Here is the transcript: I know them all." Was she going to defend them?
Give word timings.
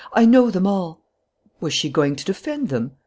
I 0.13 0.25
know 0.25 0.49
them 0.49 0.65
all." 0.65 1.03
Was 1.59 1.75
she 1.75 1.87
going 1.91 2.15
to 2.15 2.25
defend 2.25 2.69
them? 2.69 2.93